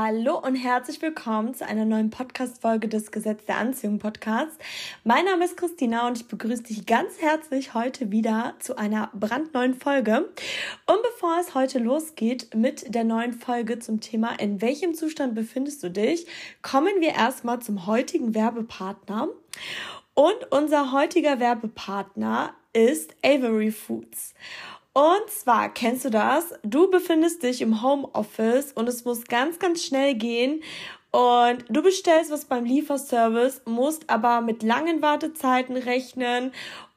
[0.00, 4.56] Hallo und herzlich willkommen zu einer neuen Podcast-Folge des Gesetz der Anziehung Podcasts.
[5.02, 9.74] Mein Name ist Christina und ich begrüße dich ganz herzlich heute wieder zu einer brandneuen
[9.74, 10.18] Folge.
[10.86, 15.82] Und bevor es heute losgeht mit der neuen Folge zum Thema In welchem Zustand befindest
[15.82, 16.28] du dich,
[16.62, 19.26] kommen wir erstmal zum heutigen Werbepartner.
[20.14, 24.34] Und unser heutiger Werbepartner ist Avery Foods.
[24.98, 26.54] Und zwar, kennst du das?
[26.64, 30.60] Du befindest dich im Homeoffice und es muss ganz, ganz schnell gehen.
[31.12, 36.50] Und du bestellst was beim Lieferservice, musst aber mit langen Wartezeiten rechnen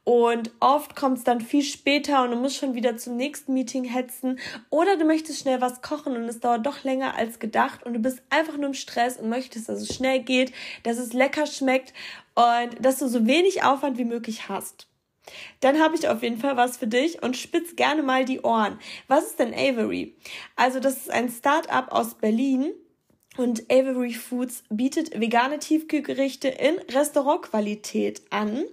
[0.03, 3.83] und oft kommt es dann viel später und du musst schon wieder zum nächsten Meeting
[3.83, 4.39] hetzen.
[4.71, 7.99] Oder du möchtest schnell was kochen und es dauert doch länger als gedacht und du
[7.99, 11.93] bist einfach nur im Stress und möchtest, dass es schnell geht, dass es lecker schmeckt
[12.33, 14.87] und dass du so wenig Aufwand wie möglich hast.
[15.59, 18.79] Dann habe ich auf jeden Fall was für dich und spitz gerne mal die Ohren.
[19.07, 20.15] Was ist denn Avery?
[20.55, 22.73] Also das ist ein Start-up aus Berlin
[23.37, 28.65] und Avery Foods bietet vegane Tiefkühlgerichte in Restaurantqualität an.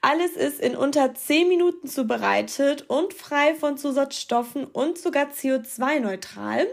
[0.00, 6.66] Alles ist in unter 10 Minuten zubereitet und frei von Zusatzstoffen und sogar CO2-neutral.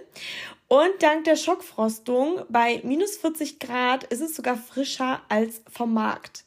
[0.67, 6.45] Und dank der Schockfrostung bei minus 40 Grad ist es sogar frischer als vom Markt.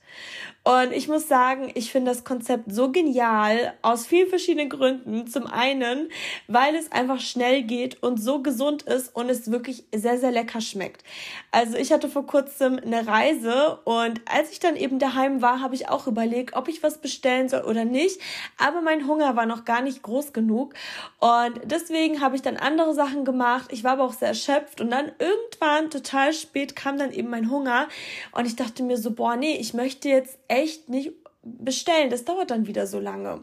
[0.69, 5.27] Und ich muss sagen, ich finde das Konzept so genial aus vielen verschiedenen Gründen.
[5.27, 6.11] Zum einen,
[6.47, 10.61] weil es einfach schnell geht und so gesund ist und es wirklich sehr, sehr lecker
[10.61, 11.05] schmeckt.
[11.53, 15.75] Also ich hatte vor kurzem eine Reise und als ich dann eben daheim war, habe
[15.75, 18.21] ich auch überlegt, ob ich was bestellen soll oder nicht.
[18.59, 20.75] Aber mein Hunger war noch gar nicht groß genug
[21.19, 23.71] und deswegen habe ich dann andere Sachen gemacht.
[23.73, 27.51] Ich war aber auch sehr erschöpft und dann irgendwann total spät kam dann eben mein
[27.51, 27.89] Hunger
[28.33, 32.11] und ich dachte mir so, boah, nee, ich möchte jetzt echt nicht bestellen.
[32.11, 33.43] Das dauert dann wieder so lange.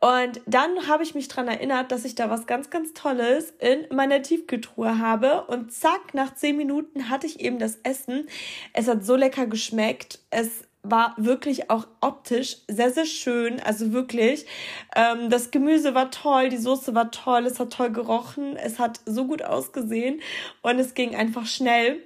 [0.00, 3.86] Und dann habe ich mich dran erinnert, dass ich da was ganz, ganz Tolles in
[3.94, 5.44] meiner Tiefkühltruhe habe.
[5.46, 8.28] Und zack, nach zehn Minuten hatte ich eben das Essen.
[8.72, 10.20] Es hat so lecker geschmeckt.
[10.30, 13.60] Es war wirklich auch optisch sehr, sehr schön.
[13.60, 14.46] Also wirklich,
[14.94, 19.00] ähm, das Gemüse war toll, die Soße war toll, es hat toll gerochen, es hat
[19.04, 20.20] so gut ausgesehen
[20.62, 22.02] und es ging einfach schnell.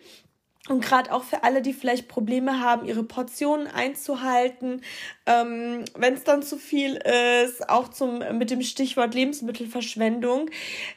[0.69, 4.82] Und gerade auch für alle, die vielleicht Probleme haben, ihre Portionen einzuhalten,
[5.25, 6.97] ähm, wenn es dann zu viel
[7.44, 10.50] ist, auch zum mit dem Stichwort Lebensmittelverschwendung,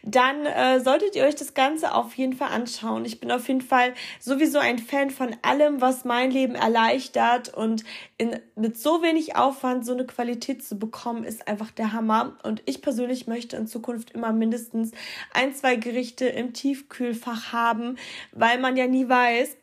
[0.04, 3.06] dann äh, solltet ihr euch das Ganze auf jeden Fall anschauen.
[3.06, 7.86] Ich bin auf jeden Fall sowieso ein Fan von allem, was mein Leben erleichtert und
[8.24, 12.38] in, mit so wenig Aufwand so eine Qualität zu bekommen, ist einfach der Hammer.
[12.44, 14.92] Und ich persönlich möchte in Zukunft immer mindestens
[15.34, 17.98] ein, zwei Gerichte im Tiefkühlfach haben,
[18.32, 19.58] weil man ja nie weiß,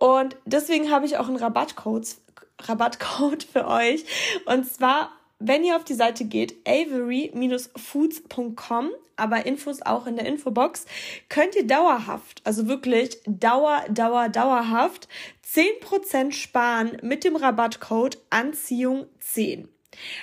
[0.00, 2.16] und deswegen habe ich auch einen Rabattcode,
[2.62, 4.06] Rabattcode für euch.
[4.46, 8.90] Und zwar, wenn ihr auf die Seite geht, avery-foods.com,
[9.20, 10.86] aber Infos auch in der Infobox,
[11.28, 15.08] könnt ihr dauerhaft, also wirklich dauer, dauer, dauerhaft
[15.52, 19.68] 10% sparen mit dem Rabattcode Anziehung 10.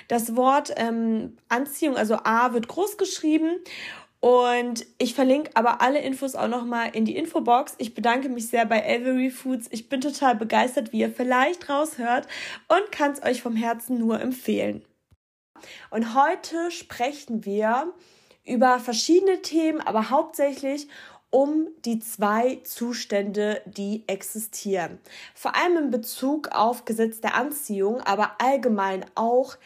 [0.08, 3.60] Das Wort ähm, Anziehung, also A, wird groß geschrieben
[4.20, 7.74] und ich verlinke aber alle Infos auch nochmal in die Infobox.
[7.78, 9.68] Ich bedanke mich sehr bei Avery Foods.
[9.70, 12.26] Ich bin total begeistert, wie ihr vielleicht raushört
[12.66, 14.84] und kann es euch vom Herzen nur empfehlen.
[15.90, 17.92] Und heute sprechen wir
[18.48, 20.88] über verschiedene Themen, aber hauptsächlich
[21.30, 24.98] um die zwei Zustände, die existieren.
[25.34, 29.56] Vor allem in Bezug auf Gesetz der Anziehung, aber allgemein auch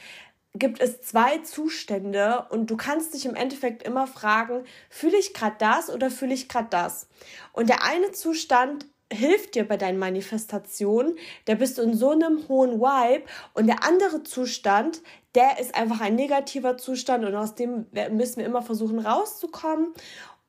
[0.54, 5.56] gibt es zwei Zustände und du kannst dich im Endeffekt immer fragen, fühle ich gerade
[5.58, 7.08] das oder fühle ich gerade das?
[7.52, 12.48] Und der eine Zustand hilft dir bei deinen Manifestationen, da bist du in so einem
[12.48, 13.24] hohen Vibe.
[13.54, 15.02] Und der andere Zustand,
[15.34, 17.24] der ist einfach ein negativer Zustand.
[17.24, 19.92] Und aus dem müssen wir immer versuchen rauszukommen.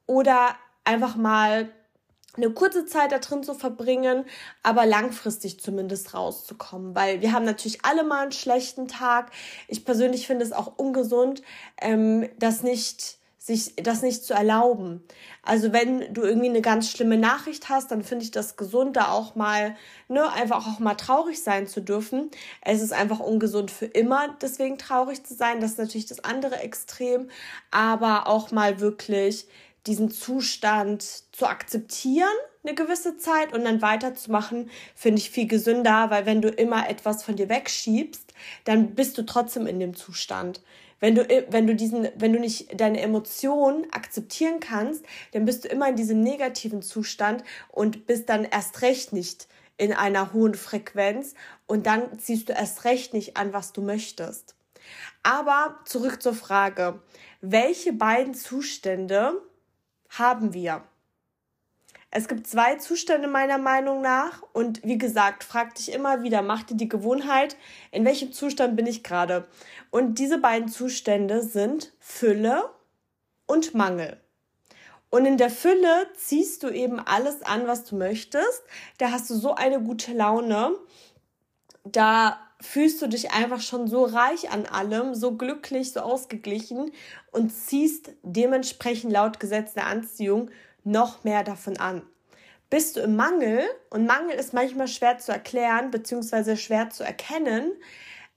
[0.06, 1.70] Oder einfach mal
[2.36, 4.26] eine kurze Zeit da drin zu verbringen,
[4.64, 9.32] aber langfristig zumindest rauszukommen, weil wir haben natürlich alle mal einen schlechten Tag.
[9.68, 11.44] Ich persönlich finde es auch ungesund,
[11.80, 15.04] ähm, das nicht sich das nicht zu erlauben.
[15.42, 19.12] Also wenn du irgendwie eine ganz schlimme Nachricht hast, dann finde ich das gesund, da
[19.12, 19.76] auch mal,
[20.08, 22.32] ne, einfach auch mal traurig sein zu dürfen.
[22.62, 25.60] Es ist einfach ungesund für immer, deswegen traurig zu sein.
[25.60, 27.30] Das ist natürlich das andere Extrem,
[27.70, 29.46] aber auch mal wirklich
[29.88, 31.04] diesen Zustand
[31.34, 32.30] zu akzeptieren,
[32.64, 37.24] eine gewisse Zeit und dann weiterzumachen, finde ich viel gesünder, weil wenn du immer etwas
[37.24, 38.34] von dir wegschiebst,
[38.64, 40.62] dann bist du trotzdem in dem Zustand.
[41.00, 45.68] Wenn du, wenn du diesen, wenn du nicht deine Emotionen akzeptieren kannst, dann bist du
[45.68, 51.34] immer in diesem negativen Zustand und bist dann erst recht nicht in einer hohen Frequenz
[51.66, 54.56] und dann ziehst du erst recht nicht an, was du möchtest.
[55.24, 57.02] Aber zurück zur Frage,
[57.42, 59.42] welche beiden Zustände
[60.10, 60.84] haben wir.
[62.16, 64.44] Es gibt zwei Zustände meiner Meinung nach.
[64.54, 67.58] Und wie gesagt, frag dich immer wieder, mach dir die Gewohnheit,
[67.90, 69.48] in welchem Zustand bin ich gerade.
[69.90, 72.70] Und diese beiden Zustände sind Fülle
[73.48, 74.22] und Mangel.
[75.10, 78.62] Und in der Fülle ziehst du eben alles an, was du möchtest.
[79.00, 80.76] Da hast du so eine gute Laune.
[81.84, 86.92] Da fühlst du dich einfach schon so reich an allem, so glücklich, so ausgeglichen
[87.32, 90.52] und ziehst dementsprechend laut Gesetz der Anziehung
[90.84, 92.02] noch mehr davon an.
[92.70, 96.56] Bist du im Mangel, und Mangel ist manchmal schwer zu erklären bzw.
[96.56, 97.72] schwer zu erkennen,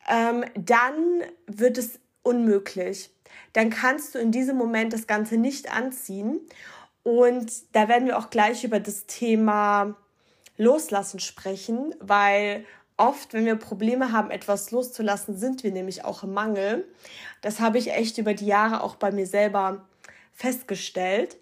[0.09, 3.11] ähm, dann wird es unmöglich.
[3.53, 6.41] Dann kannst du in diesem Moment das Ganze nicht anziehen.
[7.03, 9.97] Und da werden wir auch gleich über das Thema
[10.59, 12.65] Loslassen sprechen, weil
[12.97, 16.87] oft, wenn wir Probleme haben, etwas loszulassen, sind wir nämlich auch im Mangel.
[17.43, 19.87] Das habe ich echt über die Jahre auch bei mir selber
[20.33, 21.37] festgestellt.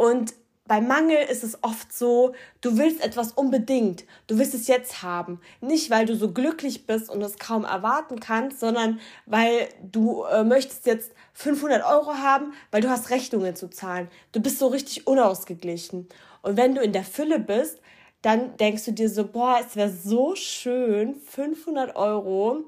[0.00, 0.32] Und
[0.66, 2.32] bei Mangel ist es oft so,
[2.62, 5.42] du willst etwas unbedingt, du willst es jetzt haben.
[5.60, 10.42] Nicht, weil du so glücklich bist und es kaum erwarten kannst, sondern weil du äh,
[10.42, 14.08] möchtest jetzt 500 Euro haben, weil du hast Rechnungen zu zahlen.
[14.32, 16.08] Du bist so richtig unausgeglichen.
[16.40, 17.78] Und wenn du in der Fülle bist,
[18.22, 22.64] dann denkst du dir so, boah, es wäre so schön, 500 Euro.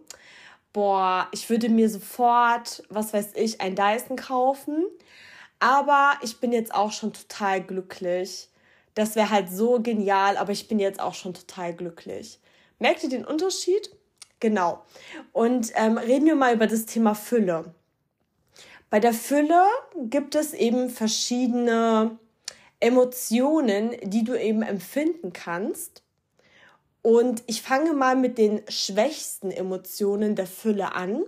[0.75, 4.85] Boah, ich würde mir sofort, was weiß ich, ein Dyson kaufen
[5.63, 8.49] aber ich bin jetzt auch schon total glücklich.
[8.95, 12.41] Das wäre halt so genial, aber ich bin jetzt auch schon total glücklich.
[12.81, 13.95] Merkt ihr den Unterschied?
[14.41, 14.85] Genau.
[15.31, 17.73] Und ähm, reden wir mal über das Thema Fülle.
[18.91, 19.63] Bei der Fülle
[19.97, 22.19] gibt es eben verschiedene
[22.81, 26.03] Emotionen, die du eben empfinden kannst.
[27.03, 31.23] Und ich fange mal mit den schwächsten Emotionen der Fülle an.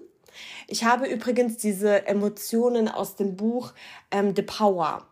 [0.69, 3.73] Ich habe übrigens diese Emotionen aus dem Buch
[4.11, 5.07] ähm, The Power.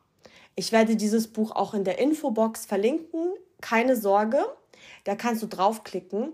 [0.55, 3.33] Ich werde dieses Buch auch in der Infobox verlinken.
[3.61, 4.45] Keine Sorge,
[5.05, 6.33] da kannst du draufklicken,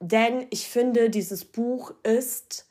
[0.00, 2.65] denn ich finde, dieses Buch ist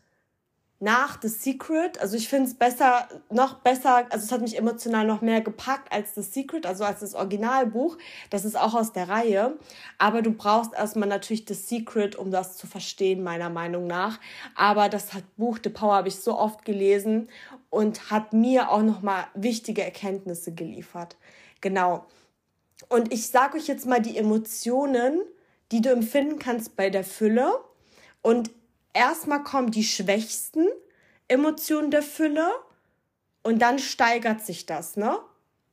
[0.80, 2.00] nach The Secret.
[2.00, 5.92] Also ich finde es besser, noch besser, also es hat mich emotional noch mehr gepackt
[5.92, 7.98] als The Secret, also als das Originalbuch.
[8.30, 9.58] Das ist auch aus der Reihe.
[9.98, 14.20] Aber du brauchst erstmal natürlich The Secret, um das zu verstehen, meiner Meinung nach.
[14.56, 17.30] Aber das hat Buch The Power habe ich so oft gelesen
[17.70, 21.16] und hat mir auch nochmal wichtige Erkenntnisse geliefert.
[21.62, 22.06] Genau.
[22.90, 25.22] Und ich sage euch jetzt mal die Emotionen,
[25.72, 27.54] die du empfinden kannst bei der Fülle.
[28.22, 28.52] Und
[28.96, 30.68] erstmal kommen die schwächsten
[31.28, 32.50] Emotionen der Fülle
[33.44, 35.20] und dann steigert sich das, ne?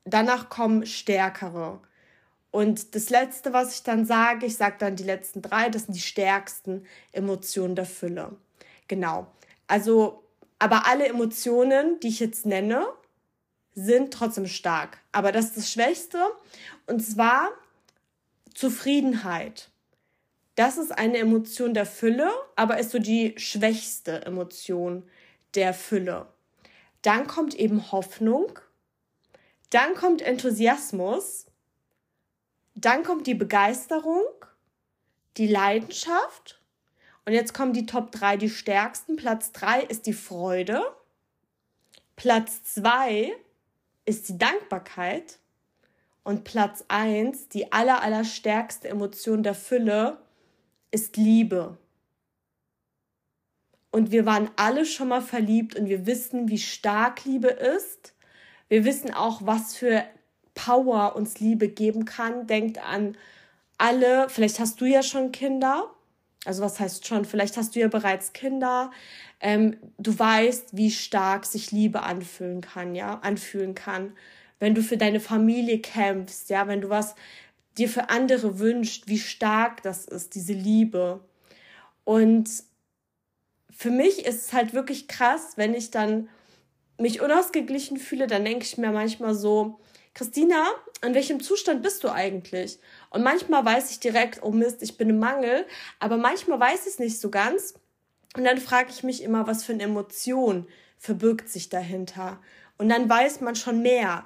[0.05, 1.81] Danach kommen stärkere.
[2.51, 5.95] Und das letzte, was ich dann sage, ich sage dann die letzten drei, das sind
[5.95, 8.37] die stärksten Emotionen der Fülle.
[8.89, 9.27] Genau.
[9.69, 10.25] Also,
[10.59, 12.87] aber alle Emotionen, die ich jetzt nenne,
[13.75, 14.99] sind trotzdem stark.
[15.13, 16.19] Aber das ist das Schwächste.
[16.87, 17.49] Und zwar
[18.55, 19.72] Zufriedenheit.
[20.55, 25.09] Das ist eine Emotion der Fülle, aber ist so die schwächste Emotion
[25.55, 26.27] der Fülle.
[27.01, 28.59] Dann kommt eben Hoffnung,
[29.71, 31.47] dann kommt Enthusiasmus,
[32.75, 34.25] dann kommt die Begeisterung,
[35.37, 36.61] die Leidenschaft.
[37.25, 39.17] Und jetzt kommen die Top 3, die stärksten.
[39.17, 40.83] Platz 3 ist die Freude,
[42.17, 43.33] Platz 2
[44.05, 45.39] ist die Dankbarkeit.
[46.25, 50.19] Und Platz 1, die aller, aller stärkste Emotion der Fülle,
[50.93, 51.77] ist Liebe.
[53.91, 58.15] Und wir waren alle schon mal verliebt und wir wissen, wie stark Liebe ist.
[58.69, 60.05] Wir wissen auch, was für
[60.55, 62.47] Power uns Liebe geben kann.
[62.47, 63.17] Denkt an
[63.77, 65.91] alle, vielleicht hast du ja schon Kinder.
[66.45, 68.91] Also was heißt schon, vielleicht hast du ja bereits Kinder.
[69.41, 74.13] Ähm, du weißt, wie stark sich Liebe anfühlen kann, ja, anfühlen kann.
[74.59, 77.15] Wenn du für deine Familie kämpfst, ja, wenn du was
[77.79, 81.21] dir für andere wünscht, wie stark das ist, diese Liebe.
[82.05, 82.51] Und
[83.71, 86.29] für mich ist es halt wirklich krass, wenn ich dann
[86.99, 89.81] mich unausgeglichen fühle, dann denke ich mir manchmal so,
[90.15, 90.67] Christina,
[91.05, 92.79] in welchem Zustand bist du eigentlich?
[93.11, 95.67] Und manchmal weiß ich direkt, oh Mist, ich bin im Mangel,
[95.99, 97.75] aber manchmal weiß ich es nicht so ganz.
[98.37, 100.67] Und dann frage ich mich immer, was für eine Emotion
[100.99, 102.41] verbirgt sich dahinter.
[102.79, 104.25] Und dann weiß man schon mehr.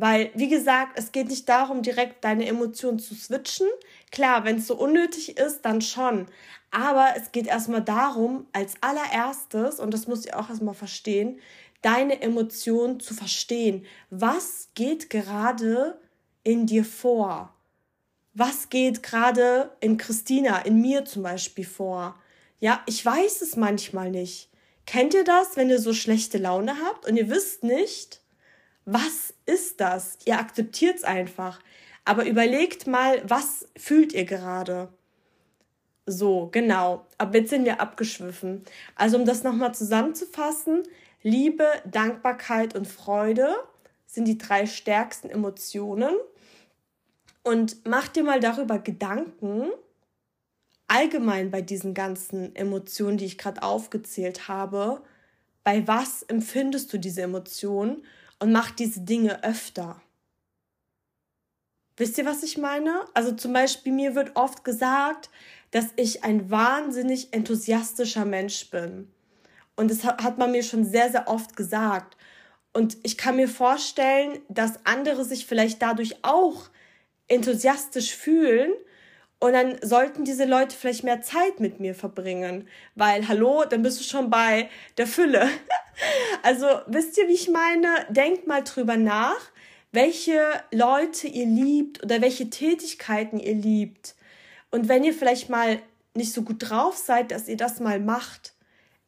[0.00, 3.66] Weil, wie gesagt, es geht nicht darum, direkt deine Emotionen zu switchen.
[4.12, 6.26] Klar, wenn es so unnötig ist, dann schon.
[6.70, 11.40] Aber es geht erstmal darum, als allererstes, und das muss ich auch erstmal verstehen,
[11.82, 13.86] deine Emotionen zu verstehen.
[14.08, 16.00] Was geht gerade
[16.44, 17.52] in dir vor?
[18.34, 22.14] Was geht gerade in Christina, in mir zum Beispiel vor?
[22.60, 24.48] Ja, ich weiß es manchmal nicht.
[24.86, 28.20] Kennt ihr das, wenn ihr so schlechte Laune habt und ihr wisst nicht,
[28.90, 30.16] was ist das?
[30.24, 31.60] Ihr akzeptiert es einfach.
[32.06, 34.88] Aber überlegt mal, was fühlt ihr gerade?
[36.06, 37.04] So, genau.
[37.18, 38.64] Aber jetzt sind wir abgeschwiffen.
[38.94, 40.84] Also um das nochmal zusammenzufassen,
[41.22, 43.56] Liebe, Dankbarkeit und Freude
[44.06, 46.14] sind die drei stärksten Emotionen.
[47.42, 49.66] Und mach dir mal darüber Gedanken,
[50.86, 55.02] allgemein bei diesen ganzen Emotionen, die ich gerade aufgezählt habe,
[55.62, 58.02] bei was empfindest du diese Emotionen
[58.38, 60.00] und mach diese Dinge öfter.
[61.96, 63.04] Wisst ihr, was ich meine?
[63.14, 65.30] Also zum Beispiel, mir wird oft gesagt,
[65.72, 69.10] dass ich ein wahnsinnig enthusiastischer Mensch bin.
[69.74, 72.16] Und das hat man mir schon sehr, sehr oft gesagt.
[72.72, 76.68] Und ich kann mir vorstellen, dass andere sich vielleicht dadurch auch
[77.26, 78.72] enthusiastisch fühlen.
[79.40, 82.68] Und dann sollten diese Leute vielleicht mehr Zeit mit mir verbringen.
[82.96, 85.48] Weil, hallo, dann bist du schon bei der Fülle.
[86.42, 88.06] also, wisst ihr, wie ich meine?
[88.10, 89.38] Denkt mal drüber nach
[89.92, 90.40] welche
[90.70, 94.14] Leute ihr liebt oder welche Tätigkeiten ihr liebt.
[94.70, 95.80] Und wenn ihr vielleicht mal
[96.14, 98.54] nicht so gut drauf seid, dass ihr das mal macht,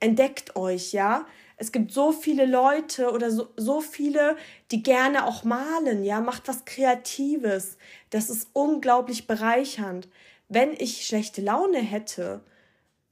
[0.00, 1.26] entdeckt euch, ja.
[1.60, 4.34] Es gibt so viele Leute oder so, so viele,
[4.70, 6.22] die gerne auch malen, ja.
[6.22, 7.76] Macht was Kreatives.
[8.08, 10.08] Das ist unglaublich bereichernd.
[10.48, 12.40] Wenn ich schlechte Laune hätte,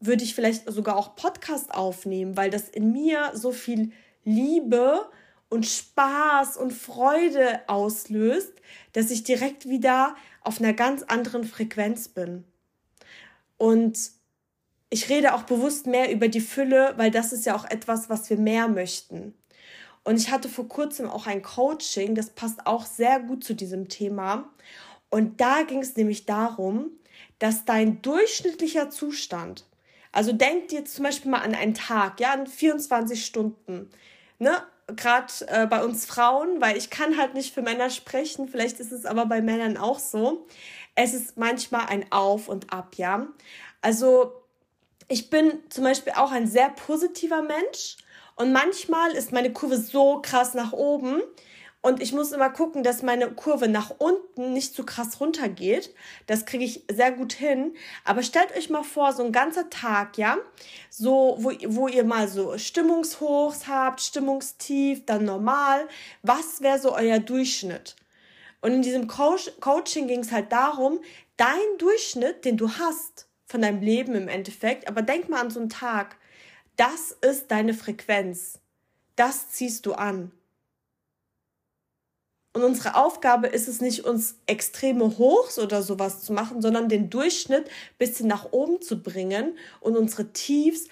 [0.01, 3.93] würde ich vielleicht sogar auch Podcast aufnehmen, weil das in mir so viel
[4.25, 5.07] Liebe
[5.51, 8.55] und Spaß und Freude auslöst,
[8.95, 12.45] dass ich direkt wieder auf einer ganz anderen Frequenz bin.
[13.59, 13.99] Und
[14.91, 18.31] ich rede auch bewusst mehr über die Fülle, weil das ist ja auch etwas, was
[18.31, 19.35] wir mehr möchten.
[20.05, 23.89] Und ich hatte vor kurzem auch ein Coaching, das passt auch sehr gut zu diesem
[23.89, 24.49] Thema.
[25.11, 26.91] Und da ging es nämlich darum,
[27.39, 29.65] dass dein durchschnittlicher Zustand,
[30.13, 33.91] also denk dir zum Beispiel mal an einen Tag, ja, an 24 Stunden,
[34.39, 34.63] ne?
[34.97, 38.93] gerade äh, bei uns Frauen, weil ich kann halt nicht für Männer sprechen, vielleicht ist
[38.93, 40.47] es aber bei Männern auch so.
[40.95, 43.29] Es ist manchmal ein Auf und Ab, ja.
[43.83, 44.33] Also
[45.09, 47.97] ich bin zum Beispiel auch ein sehr positiver Mensch
[48.37, 51.23] und manchmal ist meine Kurve so krass nach oben,
[51.81, 55.95] und ich muss immer gucken, dass meine Kurve nach unten nicht zu krass runtergeht.
[56.27, 57.75] Das kriege ich sehr gut hin.
[58.05, 60.39] Aber stellt euch mal vor, so ein ganzer Tag, ja,
[60.91, 65.87] so, wo, wo ihr mal so Stimmungshochs habt, Stimmungstief, dann normal.
[66.23, 67.95] Was wäre so euer Durchschnitt?
[68.61, 71.01] Und in diesem Coach Coaching ging es halt darum,
[71.37, 75.59] dein Durchschnitt, den du hast von deinem Leben im Endeffekt, aber denk mal an so
[75.59, 76.17] einen Tag,
[76.77, 78.61] das ist deine Frequenz.
[79.17, 80.31] Das ziehst du an.
[82.53, 87.11] Und unsere Aufgabe ist es nicht, uns extreme Hochs oder sowas zu machen, sondern den
[87.11, 90.89] Durchschnitt bisschen nach oben zu bringen und unsere Tiefs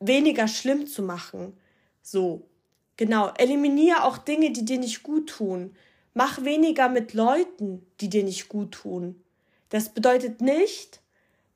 [0.00, 1.56] weniger schlimm zu machen.
[2.02, 2.48] So.
[2.96, 3.32] Genau.
[3.38, 5.76] Eliminiere auch Dinge, die dir nicht gut tun.
[6.14, 9.22] Mach weniger mit Leuten, die dir nicht gut tun.
[9.68, 11.00] Das bedeutet nicht,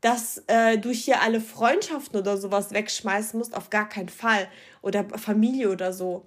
[0.03, 4.49] dass äh, du hier alle Freundschaften oder sowas wegschmeißen musst, auf gar keinen Fall.
[4.83, 6.27] Oder Familie oder so.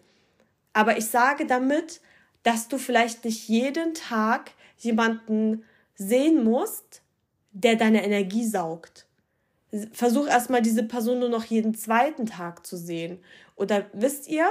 [0.74, 2.02] Aber ich sage damit,
[2.42, 5.64] dass du vielleicht nicht jeden Tag jemanden
[5.94, 7.02] sehen musst,
[7.52, 9.08] der deine Energie saugt.
[9.92, 13.20] Versuch erstmal diese Person nur noch jeden zweiten Tag zu sehen.
[13.58, 14.50] Oder wisst ihr,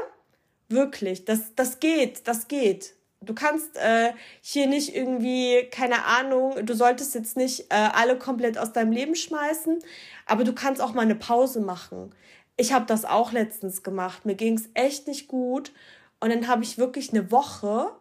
[0.69, 2.95] wirklich, das, das geht, das geht.
[3.25, 8.59] Du kannst äh, hier nicht irgendwie, keine Ahnung, du solltest jetzt nicht äh, alle komplett
[8.59, 9.79] aus deinem Leben schmeißen,
[10.27, 12.15] aber du kannst auch mal eine Pause machen.
[12.57, 14.25] Ich habe das auch letztens gemacht.
[14.25, 15.73] Mir ging es echt nicht gut
[16.21, 17.93] und dann habe ich wirklich eine Woche,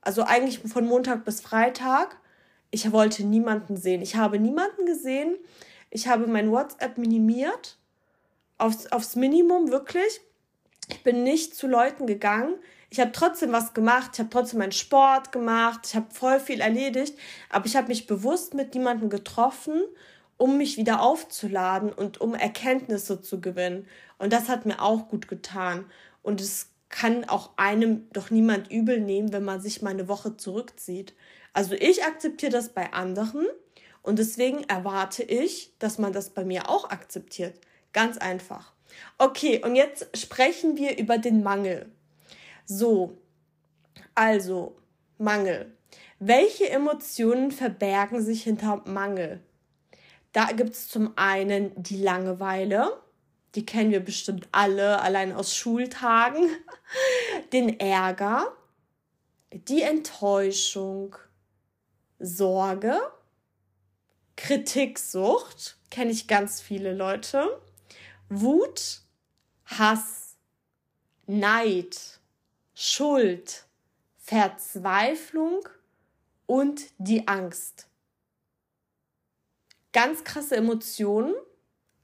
[0.00, 2.16] also eigentlich von Montag bis Freitag,
[2.70, 4.02] ich wollte niemanden sehen.
[4.02, 5.36] Ich habe niemanden gesehen.
[5.90, 7.78] Ich habe mein WhatsApp minimiert
[8.58, 10.20] aufs, aufs Minimum, wirklich.
[10.88, 12.56] Ich bin nicht zu Leuten gegangen.
[12.94, 14.10] Ich habe trotzdem was gemacht.
[14.12, 15.80] Ich habe trotzdem meinen Sport gemacht.
[15.84, 17.18] Ich habe voll viel erledigt.
[17.50, 19.82] Aber ich habe mich bewusst mit niemandem getroffen,
[20.36, 23.88] um mich wieder aufzuladen und um Erkenntnisse zu gewinnen.
[24.18, 25.86] Und das hat mir auch gut getan.
[26.22, 30.36] Und es kann auch einem doch niemand übel nehmen, wenn man sich mal eine Woche
[30.36, 31.14] zurückzieht.
[31.52, 33.48] Also ich akzeptiere das bei anderen
[34.02, 37.58] und deswegen erwarte ich, dass man das bei mir auch akzeptiert.
[37.92, 38.72] Ganz einfach.
[39.18, 41.90] Okay, und jetzt sprechen wir über den Mangel.
[42.64, 43.18] So,
[44.14, 44.76] also
[45.18, 45.76] Mangel.
[46.18, 49.40] Welche Emotionen verbergen sich hinter Mangel?
[50.32, 53.00] Da gibt es zum einen die Langeweile,
[53.54, 56.48] die kennen wir bestimmt alle, allein aus Schultagen,
[57.52, 58.52] den Ärger,
[59.52, 61.14] die Enttäuschung,
[62.18, 62.98] Sorge,
[64.36, 67.60] Kritiksucht, kenne ich ganz viele Leute,
[68.28, 69.02] Wut,
[69.66, 70.36] Hass,
[71.26, 72.20] Neid,
[72.74, 73.66] Schuld,
[74.18, 75.68] Verzweiflung
[76.46, 77.86] und die Angst.
[79.92, 81.34] Ganz krasse Emotionen,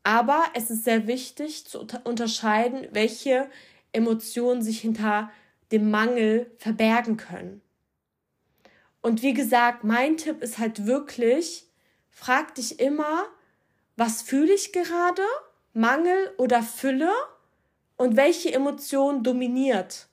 [0.05, 3.51] aber es ist sehr wichtig zu unterscheiden, welche
[3.93, 5.33] Emotionen sich hinter
[5.73, 7.63] dem Mangel verbergen können.
[9.03, 11.67] Und wie gesagt, mein Tipp ist halt wirklich,
[12.11, 13.27] frag dich immer,
[13.97, 15.23] was fühle ich gerade?
[15.73, 17.13] Mangel oder Fülle?
[17.97, 20.10] Und welche Emotion dominiert?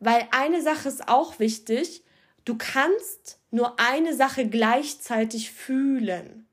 [0.00, 2.02] Weil eine Sache ist auch wichtig,
[2.44, 6.48] du kannst nur eine Sache gleichzeitig fühlen.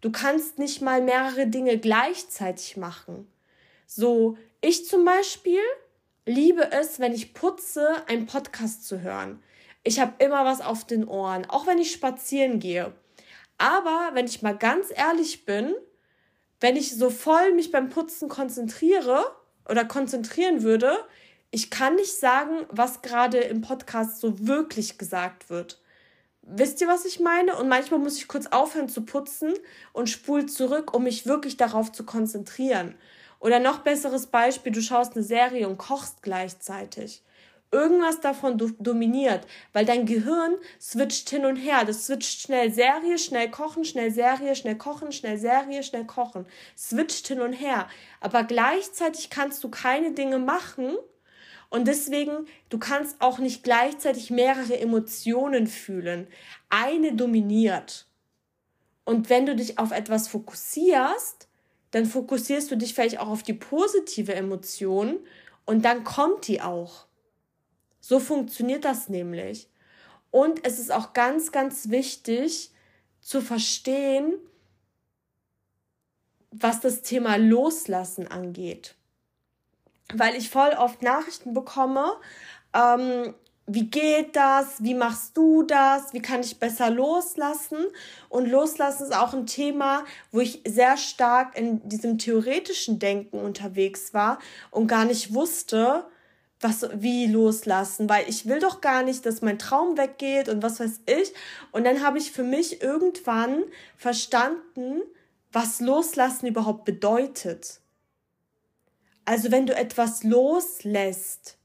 [0.00, 3.30] Du kannst nicht mal mehrere Dinge gleichzeitig machen.
[3.86, 5.60] So, ich zum Beispiel
[6.26, 9.42] liebe es, wenn ich putze, einen Podcast zu hören.
[9.82, 12.92] Ich habe immer was auf den Ohren, auch wenn ich spazieren gehe.
[13.58, 15.74] Aber wenn ich mal ganz ehrlich bin,
[16.60, 19.24] wenn ich so voll mich beim Putzen konzentriere
[19.68, 20.96] oder konzentrieren würde,
[21.54, 25.80] ich kann nicht sagen, was gerade im Podcast so wirklich gesagt wird.
[26.42, 27.56] Wisst ihr, was ich meine?
[27.56, 29.54] Und manchmal muss ich kurz aufhören zu putzen
[29.92, 32.96] und spul zurück, um mich wirklich darauf zu konzentrieren.
[33.38, 37.22] Oder noch besseres Beispiel, du schaust eine Serie und kochst gleichzeitig.
[37.70, 41.84] Irgendwas davon dominiert, weil dein Gehirn switcht hin und her.
[41.84, 46.46] Das switcht schnell Serie, schnell kochen, schnell Serie, schnell kochen, schnell Serie, schnell kochen.
[46.76, 47.88] Switcht hin und her.
[48.20, 50.96] Aber gleichzeitig kannst du keine Dinge machen,
[51.74, 56.28] und deswegen, du kannst auch nicht gleichzeitig mehrere Emotionen fühlen.
[56.68, 58.06] Eine dominiert.
[59.04, 61.48] Und wenn du dich auf etwas fokussierst,
[61.90, 65.18] dann fokussierst du dich vielleicht auch auf die positive Emotion
[65.64, 67.06] und dann kommt die auch.
[67.98, 69.68] So funktioniert das nämlich.
[70.30, 72.70] Und es ist auch ganz, ganz wichtig
[73.20, 74.34] zu verstehen,
[76.52, 78.94] was das Thema Loslassen angeht.
[80.12, 82.12] Weil ich voll oft Nachrichten bekomme,
[82.74, 83.34] ähm,
[83.66, 84.82] wie geht das?
[84.82, 86.12] Wie machst du das?
[86.12, 87.78] Wie kann ich besser loslassen?
[88.28, 94.12] Und loslassen ist auch ein Thema, wo ich sehr stark in diesem theoretischen Denken unterwegs
[94.12, 94.38] war
[94.70, 96.04] und gar nicht wusste,
[96.60, 100.80] was, wie loslassen, weil ich will doch gar nicht, dass mein Traum weggeht und was
[100.80, 101.32] weiß ich.
[101.72, 103.64] Und dann habe ich für mich irgendwann
[103.96, 105.02] verstanden,
[105.52, 107.80] was loslassen überhaupt bedeutet.
[109.24, 111.58] Also wenn du etwas loslässt,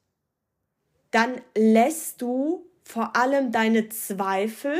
[1.11, 4.75] dann lässt du vor allem deine Zweifel,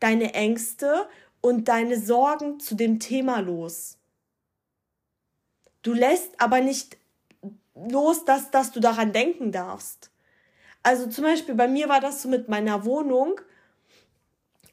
[0.00, 1.08] deine Ängste
[1.40, 3.98] und deine Sorgen zu dem Thema los.
[5.82, 6.96] Du lässt aber nicht
[7.74, 10.10] los, dass, dass du daran denken darfst.
[10.82, 13.40] Also zum Beispiel bei mir war das so mit meiner Wohnung.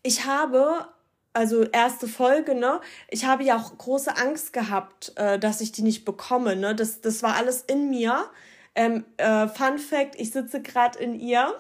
[0.02, 0.88] Ich habe,
[1.34, 5.84] also erste Folge, ne, ich habe ja auch große Angst gehabt, äh, dass ich die
[5.84, 6.56] nicht bekomme.
[6.56, 6.76] Ne?
[6.76, 8.30] Das, das war alles in mir.
[8.76, 11.54] Ähm, äh, Fun Fact, ich sitze gerade in ihr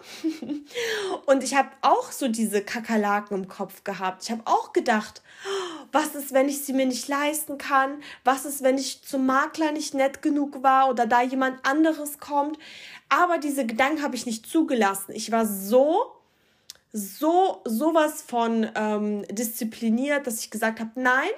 [1.25, 4.23] und ich habe auch so diese Kakerlaken im Kopf gehabt.
[4.23, 5.21] Ich habe auch gedacht,
[5.91, 8.01] was ist, wenn ich sie mir nicht leisten kann?
[8.23, 12.57] Was ist, wenn ich zum Makler nicht nett genug war oder da jemand anderes kommt?
[13.09, 15.11] Aber diese Gedanken habe ich nicht zugelassen.
[15.13, 16.18] Ich war so
[16.91, 21.29] so sowas von ähm, diszipliniert, dass ich gesagt habe, nein,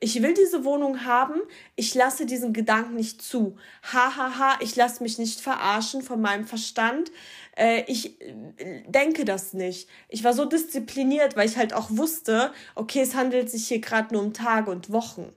[0.00, 1.40] ich will diese Wohnung haben,
[1.74, 3.56] ich lasse diesen Gedanken nicht zu.
[3.82, 7.10] Hahaha, ha, ha, ich lasse mich nicht verarschen von meinem Verstand.
[7.56, 9.88] Äh, ich äh, denke das nicht.
[10.08, 14.14] Ich war so diszipliniert, weil ich halt auch wusste, okay, es handelt sich hier gerade
[14.14, 15.32] nur um Tage und Wochen.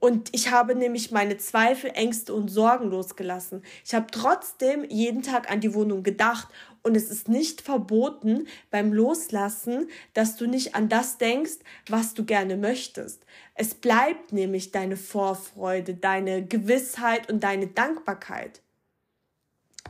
[0.00, 3.62] Und ich habe nämlich meine Zweifel, Ängste und Sorgen losgelassen.
[3.84, 6.48] Ich habe trotzdem jeden Tag an die Wohnung gedacht.
[6.82, 12.24] Und es ist nicht verboten beim Loslassen, dass du nicht an das denkst, was du
[12.24, 13.26] gerne möchtest.
[13.54, 18.62] Es bleibt nämlich deine Vorfreude, deine Gewissheit und deine Dankbarkeit.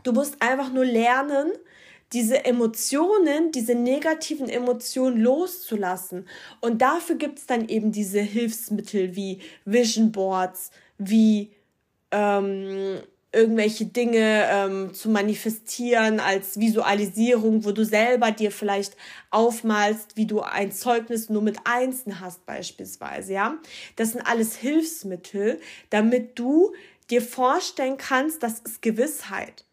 [0.02, 1.52] Du musst einfach nur lernen,
[2.12, 6.26] diese Emotionen, diese negativen Emotionen loszulassen.
[6.60, 11.52] Und dafür gibt es dann eben diese Hilfsmittel wie Vision Boards, wie
[12.10, 13.00] ähm,
[13.32, 18.96] irgendwelche Dinge ähm, zu manifestieren als Visualisierung, wo du selber dir vielleicht
[19.30, 23.58] aufmalst, wie du ein Zeugnis nur mit Einsen hast beispielsweise, ja.
[23.94, 26.72] Das sind alles Hilfsmittel, damit du
[27.08, 29.64] dir vorstellen kannst, das ist Gewissheit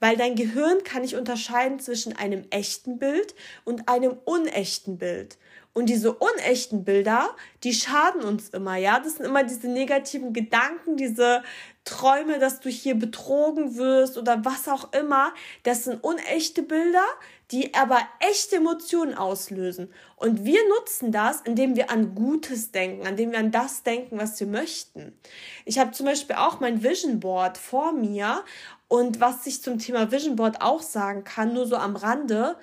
[0.00, 3.34] weil dein Gehirn kann nicht unterscheiden zwischen einem echten Bild
[3.64, 5.38] und einem unechten Bild.
[5.74, 8.98] Und diese unechten Bilder, die schaden uns immer, ja.
[8.98, 11.44] Das sind immer diese negativen Gedanken, diese
[11.84, 15.32] Träume, dass du hier betrogen wirst oder was auch immer.
[15.62, 17.04] Das sind unechte Bilder,
[17.50, 19.92] die aber echte Emotionen auslösen.
[20.16, 24.38] Und wir nutzen das, indem wir an Gutes denken, indem wir an das denken, was
[24.40, 25.16] wir möchten.
[25.64, 28.44] Ich habe zum Beispiel auch mein Vision Board vor mir
[28.88, 32.56] und was ich zum Thema Vision Board auch sagen kann, nur so am Rande,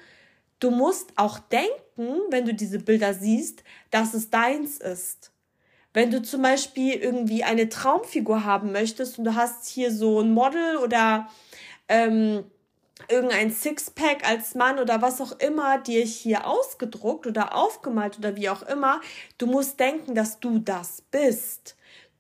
[0.59, 5.31] du musst auch denken, wenn du diese Bilder siehst, dass es deins ist.
[5.93, 10.31] Wenn du zum Beispiel irgendwie eine Traumfigur haben möchtest und du hast hier so ein
[10.31, 11.29] Model oder
[11.87, 12.43] ähm,
[13.07, 18.49] irgendein Sixpack als Mann oder was auch immer dir hier ausgedruckt oder aufgemalt oder wie
[18.49, 18.99] auch immer,
[19.37, 21.75] du musst denken, dass du das bist.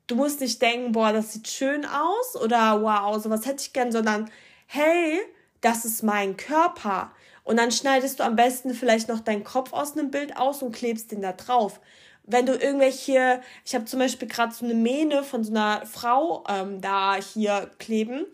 [0.07, 3.91] Du musst nicht denken, boah, das sieht schön aus oder wow, sowas hätte ich gern,
[3.91, 4.29] sondern
[4.67, 5.19] hey,
[5.61, 7.11] das ist mein Körper.
[7.43, 10.75] Und dann schneidest du am besten vielleicht noch deinen Kopf aus einem Bild aus und
[10.75, 11.79] klebst den da drauf.
[12.23, 16.43] Wenn du irgendwelche, ich habe zum Beispiel gerade so eine Mähne von so einer Frau
[16.49, 18.25] ähm, da hier kleben,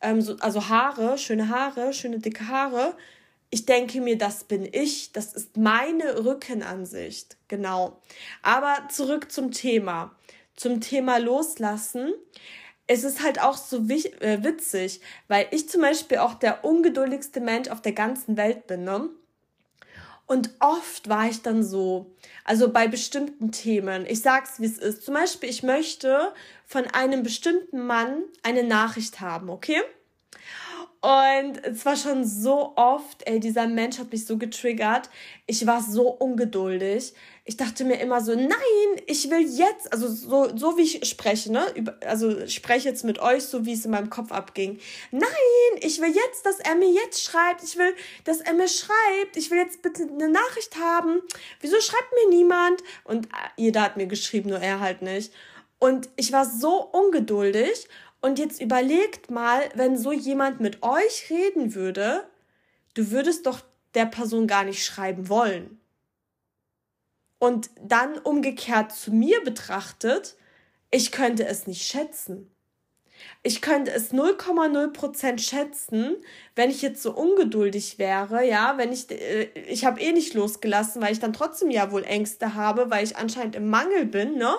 [0.00, 2.94] ähm, so, also Haare, schöne Haare, schöne dicke Haare.
[3.50, 8.00] Ich denke mir, das bin ich, das ist meine Rückenansicht, genau.
[8.42, 10.16] Aber zurück zum Thema,
[10.56, 12.12] zum Thema Loslassen
[12.86, 17.68] es ist halt auch so äh, witzig, weil ich zum Beispiel auch der ungeduldigste Mensch
[17.68, 19.08] auf der ganzen Welt bin, ne?
[20.26, 25.04] Und oft war ich dann so, also bei bestimmten Themen, ich sag's wie es ist.
[25.04, 26.32] Zum Beispiel, ich möchte
[26.64, 29.80] von einem bestimmten Mann eine Nachricht haben, okay?
[31.02, 35.10] Und es war schon so oft, ey, dieser Mensch hat mich so getriggert.
[35.46, 37.12] Ich war so ungeduldig.
[37.44, 41.50] Ich dachte mir immer so, nein, ich will jetzt, also so, so wie ich spreche,
[41.50, 41.66] ne?
[42.06, 44.78] Also spreche jetzt mit euch, so wie es in meinem Kopf abging.
[45.10, 45.26] Nein,
[45.80, 47.64] ich will jetzt, dass er mir jetzt schreibt.
[47.64, 49.36] Ich will, dass er mir schreibt.
[49.36, 51.20] Ich will jetzt bitte eine Nachricht haben.
[51.60, 52.80] Wieso schreibt mir niemand?
[53.02, 55.32] Und äh, jeder hat mir geschrieben, nur er halt nicht.
[55.80, 57.88] Und ich war so ungeduldig
[58.20, 62.24] und jetzt überlegt mal, wenn so jemand mit euch reden würde,
[62.94, 63.62] du würdest doch
[63.94, 65.81] der Person gar nicht schreiben wollen.
[67.42, 70.36] Und dann umgekehrt zu mir betrachtet,
[70.92, 72.52] ich könnte es nicht schätzen
[73.42, 76.16] ich könnte es 0,0% schätzen,
[76.54, 81.02] wenn ich jetzt so ungeduldig wäre, ja, wenn ich, äh, ich habe eh nicht losgelassen,
[81.02, 84.54] weil ich dann trotzdem ja wohl Ängste habe, weil ich anscheinend im Mangel bin, ne?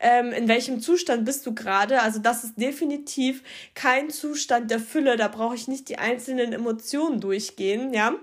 [0.00, 2.02] Ähm, in welchem Zustand bist du gerade?
[2.02, 3.42] Also das ist definitiv
[3.74, 8.14] kein Zustand der Fülle, da brauche ich nicht die einzelnen Emotionen durchgehen, ja.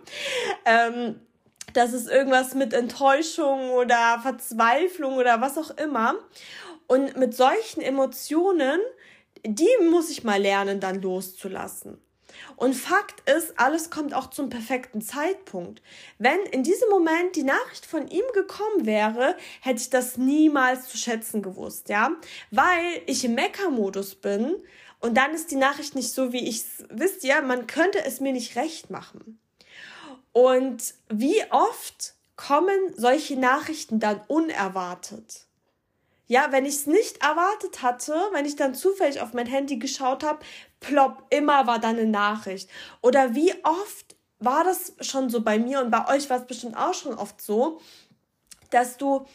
[0.66, 1.16] Ähm,
[1.74, 6.16] das ist irgendwas mit Enttäuschung oder Verzweiflung oder was auch immer.
[6.88, 8.80] Und mit solchen Emotionen
[9.46, 12.00] die muss ich mal lernen, dann loszulassen.
[12.56, 15.82] Und Fakt ist, alles kommt auch zum perfekten Zeitpunkt.
[16.18, 20.98] Wenn in diesem Moment die Nachricht von ihm gekommen wäre, hätte ich das niemals zu
[20.98, 22.12] schätzen gewusst, ja?
[22.52, 24.56] Weil ich im Meckermodus bin
[25.00, 28.20] und dann ist die Nachricht nicht so, wie ich es, wisst ihr, man könnte es
[28.20, 29.40] mir nicht recht machen.
[30.34, 35.46] Und wie oft kommen solche Nachrichten dann unerwartet?
[36.28, 40.24] Ja, wenn ich es nicht erwartet hatte, wenn ich dann zufällig auf mein Handy geschaut
[40.24, 40.40] habe,
[40.80, 42.70] plopp, immer war da eine Nachricht.
[43.02, 46.76] Oder wie oft war das schon so bei mir und bei euch war es bestimmt
[46.76, 47.80] auch schon oft so,
[48.72, 49.26] dass du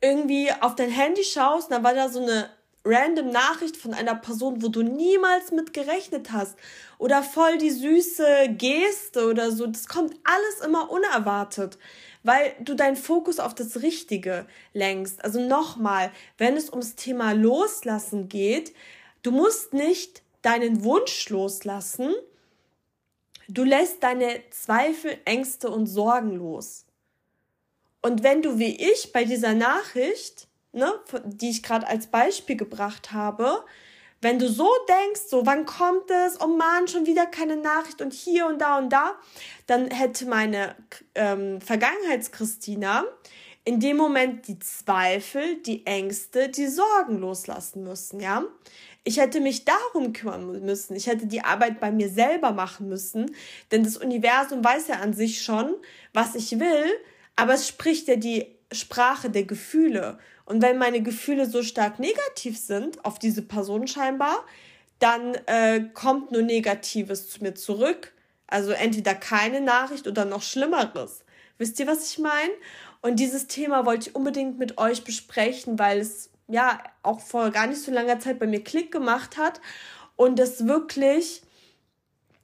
[0.00, 2.50] irgendwie auf dein Handy schaust, dann war da so eine
[2.84, 6.56] random Nachricht von einer Person, wo du niemals mit gerechnet hast.
[6.98, 9.66] Oder voll die süße Geste oder so.
[9.66, 11.78] Das kommt alles immer unerwartet
[12.22, 15.24] weil du deinen Fokus auf das Richtige lenkst.
[15.24, 18.74] Also nochmal, wenn es ums Thema Loslassen geht,
[19.22, 22.14] du musst nicht deinen Wunsch loslassen,
[23.48, 26.84] du lässt deine Zweifel, Ängste und Sorgen los.
[28.02, 30.92] Und wenn du wie ich bei dieser Nachricht, ne,
[31.24, 33.64] die ich gerade als Beispiel gebracht habe,
[34.22, 38.12] wenn du so denkst, so wann kommt es, oh man, schon wieder keine Nachricht und
[38.12, 39.14] hier und da und da,
[39.66, 40.76] dann hätte meine
[41.14, 43.04] ähm, Vergangenheits-Christina
[43.64, 48.44] in dem Moment die Zweifel, die Ängste, die Sorgen loslassen müssen, ja.
[49.02, 50.94] Ich hätte mich darum kümmern müssen.
[50.94, 53.34] Ich hätte die Arbeit bei mir selber machen müssen,
[53.70, 55.74] denn das Universum weiß ja an sich schon,
[56.12, 56.84] was ich will,
[57.34, 60.18] aber es spricht ja die Sprache der Gefühle.
[60.50, 64.44] Und wenn meine Gefühle so stark negativ sind auf diese Person scheinbar,
[64.98, 68.12] dann äh, kommt nur Negatives zu mir zurück.
[68.48, 71.22] Also entweder keine Nachricht oder noch Schlimmeres.
[71.58, 72.50] Wisst ihr, was ich meine?
[73.00, 77.68] Und dieses Thema wollte ich unbedingt mit euch besprechen, weil es ja auch vor gar
[77.68, 79.60] nicht so langer Zeit bei mir Klick gemacht hat
[80.16, 81.42] und es wirklich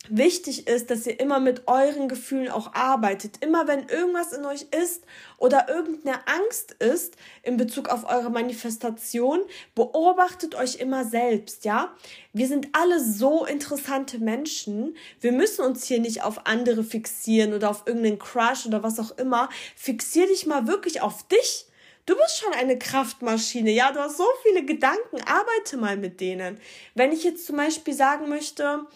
[0.08, 3.42] wichtig ist, dass ihr immer mit euren Gefühlen auch arbeitet.
[3.44, 5.04] Immer wenn irgendwas in euch ist
[5.38, 9.40] oder irgendeine Angst ist in Bezug auf eure Manifestation,
[9.74, 11.94] beobachtet euch immer selbst, ja?
[12.32, 14.96] Wir sind alle so interessante Menschen.
[15.20, 19.16] Wir müssen uns hier nicht auf andere fixieren oder auf irgendeinen Crush oder was auch
[19.18, 19.48] immer.
[19.74, 21.66] Fixier dich mal wirklich auf dich.
[22.06, 26.60] Du bist schon eine Kraftmaschine, ja, du hast so viele Gedanken, arbeite mal mit denen.
[26.94, 28.86] Wenn ich jetzt zum Beispiel sagen möchte,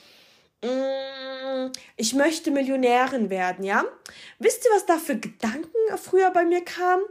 [1.96, 3.84] ich möchte Millionärin werden, ja?
[4.38, 7.04] Wisst ihr, was da für Gedanken früher bei mir kamen?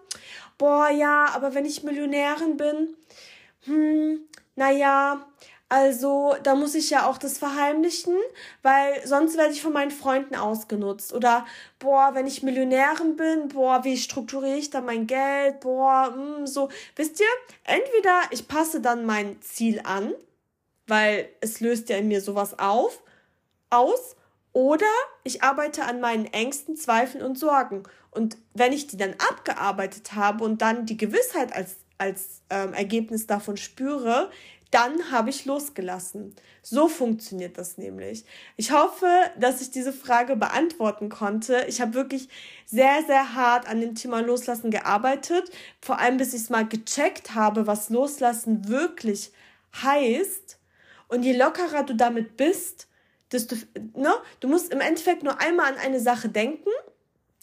[0.57, 2.95] Boah, ja, aber wenn ich Millionärin bin,
[3.65, 5.25] hm, naja,
[5.69, 8.17] also da muss ich ja auch das verheimlichen,
[8.63, 11.13] weil sonst werde ich von meinen Freunden ausgenutzt.
[11.13, 11.45] Oder
[11.77, 15.59] boah, wenn ich Millionärin bin, boah, wie strukturiere ich dann mein Geld?
[15.59, 16.69] Boah, mh, hm, so.
[16.95, 17.27] Wisst ihr,
[17.63, 20.13] entweder ich passe dann mein Ziel an,
[20.87, 23.03] weil es löst ja in mir sowas auf,
[23.69, 24.15] aus,
[24.51, 24.85] oder
[25.23, 27.83] ich arbeite an meinen Ängsten, Zweifeln und Sorgen.
[28.11, 33.27] Und wenn ich die dann abgearbeitet habe und dann die Gewissheit als, als ähm, Ergebnis
[33.27, 34.31] davon spüre,
[34.71, 36.35] dann habe ich losgelassen.
[36.61, 38.25] So funktioniert das nämlich.
[38.55, 39.07] Ich hoffe,
[39.39, 41.65] dass ich diese Frage beantworten konnte.
[41.67, 42.29] Ich habe wirklich
[42.65, 45.49] sehr, sehr hart an dem Thema Loslassen gearbeitet.
[45.81, 49.31] Vor allem, bis ich es mal gecheckt habe, was Loslassen wirklich
[49.81, 50.59] heißt.
[51.07, 52.88] Und je lockerer du damit bist,
[53.31, 53.55] desto,
[53.95, 56.69] ne, du musst im Endeffekt nur einmal an eine Sache denken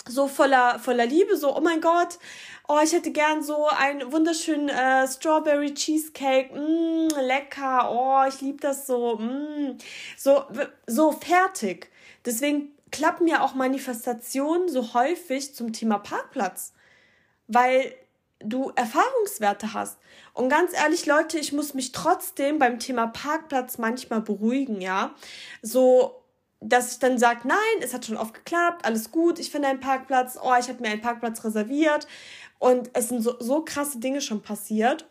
[0.08, 2.18] so voller, voller Liebe, so, oh mein Gott,
[2.68, 8.60] oh, ich hätte gern so einen wunderschönen äh, Strawberry Cheesecake, mm, lecker, oh, ich liebe
[8.60, 9.78] das so, mm,
[10.16, 10.44] so,
[10.86, 11.90] so fertig.
[12.24, 16.72] Deswegen klappen ja auch Manifestationen so häufig zum Thema Parkplatz,
[17.48, 17.92] weil
[18.40, 19.98] du Erfahrungswerte hast.
[20.34, 25.14] Und ganz ehrlich, Leute, ich muss mich trotzdem beim Thema Parkplatz manchmal beruhigen, ja.
[25.62, 26.22] So,
[26.60, 29.80] dass ich dann sage, nein, es hat schon oft geklappt, alles gut, ich finde einen
[29.80, 32.06] Parkplatz, oh, ich habe mir einen Parkplatz reserviert
[32.58, 35.06] und es sind so, so krasse Dinge schon passiert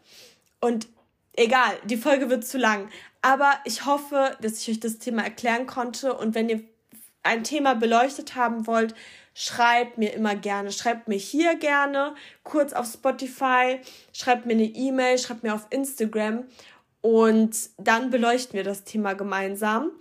[0.60, 0.88] und
[1.34, 2.90] egal, die Folge wird zu lang,
[3.22, 6.64] aber ich hoffe, dass ich euch das Thema erklären konnte und wenn ihr
[7.22, 8.96] ein Thema beleuchtet haben wollt,
[9.36, 13.80] schreibt mir immer gerne, schreibt mir hier gerne, kurz auf Spotify,
[14.13, 16.45] schreibt mir eine E-Mail, schreibt mir auf Instagram
[17.02, 19.91] und dann beleuchten wir das Thema gemeinsam.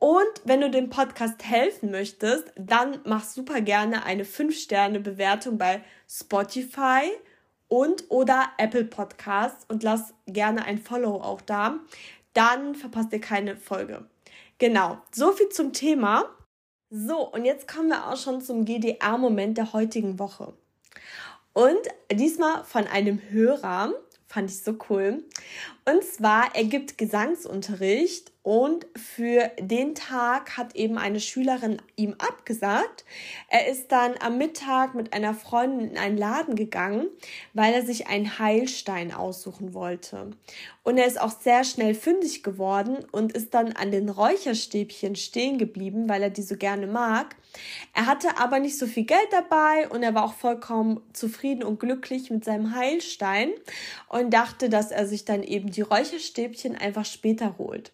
[0.00, 7.02] Und wenn du dem Podcast helfen möchtest, dann mach super gerne eine 5-Sterne-Bewertung bei Spotify
[7.68, 11.80] und oder Apple Podcasts und lass gerne ein Follow auch da.
[12.32, 14.06] Dann verpasst ihr keine Folge.
[14.56, 16.24] Genau, so viel zum Thema.
[16.92, 20.52] So, und jetzt kommen wir auch schon zum GDR-Moment der heutigen Woche.
[21.52, 21.78] Und
[22.12, 23.92] diesmal von einem Hörer,
[24.26, 25.22] fand ich so cool.
[25.84, 33.04] Und zwar, er gibt Gesangsunterricht und für den Tag hat eben eine Schülerin ihm abgesagt.
[33.48, 37.08] Er ist dann am Mittag mit einer Freundin in einen Laden gegangen,
[37.52, 40.30] weil er sich einen Heilstein aussuchen wollte.
[40.82, 45.58] Und er ist auch sehr schnell fündig geworden und ist dann an den Räucherstäbchen stehen
[45.58, 47.36] geblieben, weil er die so gerne mag.
[47.92, 51.78] Er hatte aber nicht so viel Geld dabei und er war auch vollkommen zufrieden und
[51.78, 53.50] glücklich mit seinem Heilstein
[54.08, 57.92] und dachte, dass er sich dann eben die Räucherstäbchen einfach später holt.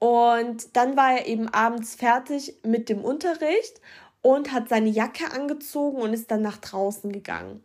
[0.00, 3.80] Und dann war er eben abends fertig mit dem Unterricht
[4.22, 7.62] und hat seine Jacke angezogen und ist dann nach draußen gegangen.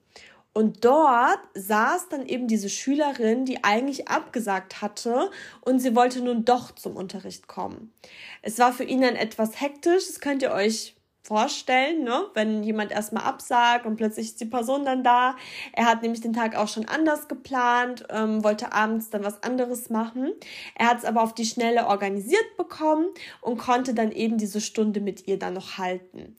[0.53, 6.45] Und dort saß dann eben diese Schülerin, die eigentlich abgesagt hatte und sie wollte nun
[6.45, 7.93] doch zum Unterricht kommen.
[8.41, 10.95] Es war für ihn dann etwas hektisch, das könnt ihr euch
[11.25, 12.25] vorstellen, ne?
[12.35, 15.35] wenn jemand erstmal absagt und plötzlich ist die Person dann da.
[15.73, 19.89] Er hat nämlich den Tag auch schon anders geplant, ähm, wollte abends dann was anderes
[19.89, 20.33] machen.
[20.75, 23.07] Er hat es aber auf die Schnelle organisiert bekommen
[23.41, 26.35] und konnte dann eben diese Stunde mit ihr dann noch halten.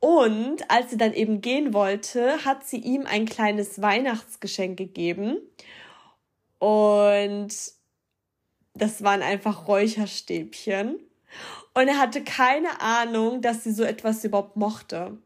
[0.00, 5.38] Und als sie dann eben gehen wollte, hat sie ihm ein kleines Weihnachtsgeschenk gegeben.
[6.58, 7.48] Und
[8.74, 11.00] das waren einfach Räucherstäbchen.
[11.78, 15.16] Und er hatte keine Ahnung, dass sie so etwas überhaupt mochte.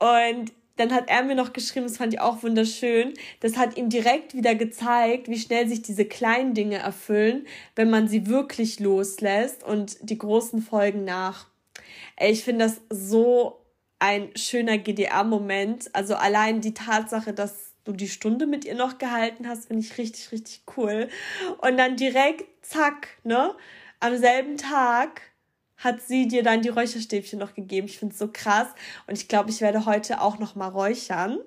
[0.00, 3.14] Und dann hat er mir noch geschrieben, das fand ich auch wunderschön.
[3.38, 8.08] Das hat ihm direkt wieder gezeigt, wie schnell sich diese kleinen Dinge erfüllen, wenn man
[8.08, 11.46] sie wirklich loslässt und die großen folgen nach.
[12.16, 13.60] Ey, ich finde das so
[14.00, 15.94] ein schöner GDR-Moment.
[15.94, 19.96] Also allein die Tatsache, dass du die Stunde mit ihr noch gehalten hast, finde ich
[19.96, 21.08] richtig, richtig cool.
[21.58, 23.54] Und dann direkt, zack, ne?
[24.00, 25.22] Am selben Tag
[25.78, 27.86] hat sie dir dann die Räucherstäbchen noch gegeben.
[27.86, 28.68] Ich finde es so krass.
[29.06, 31.38] Und ich glaube, ich werde heute auch noch mal räuchern.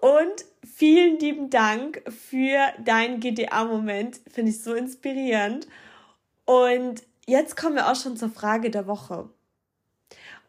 [0.00, 4.20] Und vielen lieben Dank für deinen GDA-Moment.
[4.30, 5.66] Finde ich so inspirierend.
[6.44, 9.28] Und jetzt kommen wir auch schon zur Frage der Woche.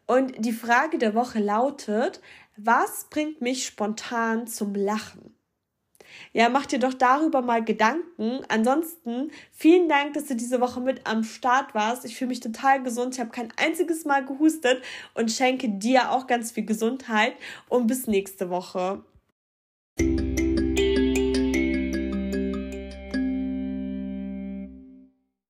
[0.06, 2.20] Und die Frage der Woche lautet,
[2.56, 5.33] was bringt mich spontan zum Lachen?
[6.36, 8.40] Ja, mach dir doch darüber mal Gedanken.
[8.48, 12.04] Ansonsten vielen Dank, dass du diese Woche mit am Start warst.
[12.04, 13.14] Ich fühle mich total gesund.
[13.14, 14.82] Ich habe kein einziges Mal gehustet
[15.14, 17.34] und schenke dir auch ganz viel Gesundheit.
[17.68, 19.04] Und bis nächste Woche.